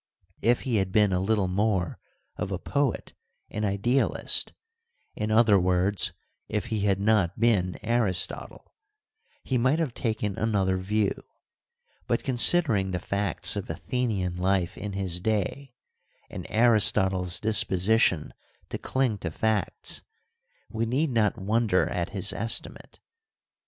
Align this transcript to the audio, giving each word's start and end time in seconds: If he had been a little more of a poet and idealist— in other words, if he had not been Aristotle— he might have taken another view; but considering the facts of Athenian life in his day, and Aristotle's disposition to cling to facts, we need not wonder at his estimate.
If 0.41 0.61
he 0.61 0.77
had 0.77 0.91
been 0.91 1.13
a 1.13 1.19
little 1.19 1.47
more 1.47 1.99
of 2.35 2.49
a 2.51 2.57
poet 2.57 3.13
and 3.51 3.63
idealist— 3.63 4.51
in 5.15 5.29
other 5.29 5.59
words, 5.59 6.11
if 6.49 6.65
he 6.73 6.79
had 6.85 6.99
not 6.99 7.39
been 7.39 7.77
Aristotle— 7.83 8.73
he 9.43 9.59
might 9.59 9.77
have 9.77 9.93
taken 9.93 10.39
another 10.39 10.77
view; 10.77 11.13
but 12.07 12.23
considering 12.23 12.89
the 12.89 12.99
facts 12.99 13.55
of 13.55 13.69
Athenian 13.69 14.37
life 14.37 14.75
in 14.75 14.93
his 14.93 15.19
day, 15.21 15.75
and 16.31 16.47
Aristotle's 16.49 17.39
disposition 17.39 18.33
to 18.69 18.79
cling 18.79 19.19
to 19.19 19.29
facts, 19.29 20.01
we 20.71 20.87
need 20.87 21.11
not 21.11 21.37
wonder 21.37 21.87
at 21.89 22.09
his 22.09 22.33
estimate. 22.33 22.99